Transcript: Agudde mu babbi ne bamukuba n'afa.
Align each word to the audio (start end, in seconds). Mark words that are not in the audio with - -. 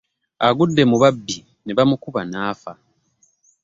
Agudde 0.47 0.83
mu 0.89 0.97
babbi 1.01 1.37
ne 1.63 1.71
bamukuba 1.77 2.21
n'afa. 2.29 2.71